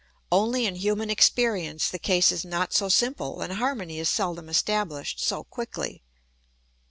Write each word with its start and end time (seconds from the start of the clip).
Only 0.31 0.65
in 0.65 0.77
human 0.77 1.11
experience 1.11 1.87
the 1.87 1.99
case 1.99 2.31
is 2.31 2.43
not 2.43 2.73
so 2.73 2.89
simple 2.89 3.41
and 3.41 3.53
harmony 3.53 3.99
is 3.99 4.09
seldom 4.09 4.49
established 4.49 5.19
so 5.23 5.43
quickly. 5.43 6.01